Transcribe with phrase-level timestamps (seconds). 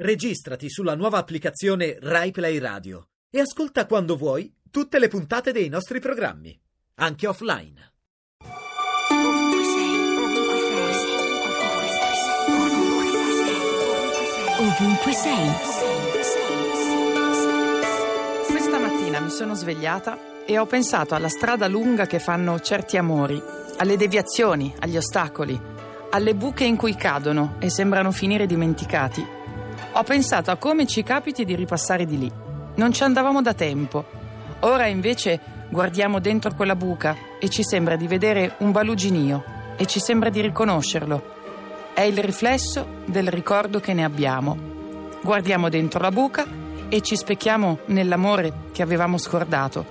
[0.00, 5.98] Registrati sulla nuova applicazione RaiPlay Radio e ascolta quando vuoi tutte le puntate dei nostri
[5.98, 6.56] programmi,
[7.00, 7.94] anche offline.
[14.60, 15.50] Ovunque sei.
[18.46, 23.42] Questa mattina mi sono svegliata e ho pensato alla strada lunga che fanno certi amori,
[23.78, 25.60] alle deviazioni, agli ostacoli,
[26.10, 29.34] alle buche in cui cadono e sembrano finire dimenticati
[29.98, 32.32] ho pensato a come ci capiti di ripassare di lì.
[32.76, 34.04] Non ci andavamo da tempo.
[34.60, 39.42] Ora invece guardiamo dentro quella buca e ci sembra di vedere un baluginio
[39.76, 41.34] e ci sembra di riconoscerlo.
[41.94, 44.56] È il riflesso del ricordo che ne abbiamo.
[45.20, 46.46] Guardiamo dentro la buca
[46.88, 49.84] e ci specchiamo nell'amore che avevamo scordato.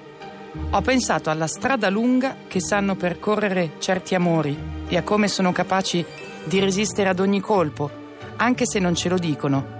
[0.70, 6.06] Ho pensato alla strada lunga che sanno percorrere certi amori e a come sono capaci
[6.46, 7.92] di resistere ad ogni colpo,
[8.38, 9.77] anche se non ce lo dicono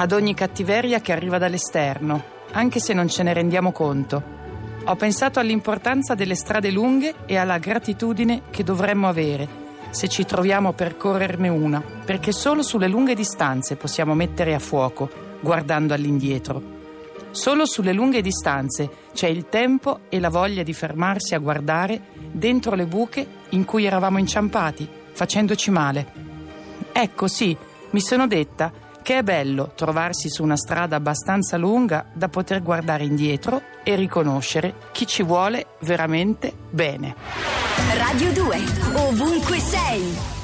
[0.00, 4.22] ad ogni cattiveria che arriva dall'esterno, anche se non ce ne rendiamo conto.
[4.84, 10.68] Ho pensato all'importanza delle strade lunghe e alla gratitudine che dovremmo avere se ci troviamo
[10.68, 16.76] a percorrerne una, perché solo sulle lunghe distanze possiamo mettere a fuoco, guardando all'indietro.
[17.30, 22.74] Solo sulle lunghe distanze c'è il tempo e la voglia di fermarsi a guardare dentro
[22.74, 26.12] le buche in cui eravamo inciampati, facendoci male.
[26.92, 27.56] Ecco sì,
[27.90, 28.77] mi sono detta
[29.08, 34.74] che è bello trovarsi su una strada abbastanza lunga da poter guardare indietro e riconoscere
[34.92, 37.14] chi ci vuole veramente bene.
[37.96, 38.58] Radio 2,
[38.96, 40.37] ovunque sei.